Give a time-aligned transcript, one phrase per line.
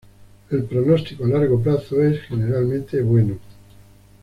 [0.49, 3.37] El pronóstico a largo plazo es generalmente bueno.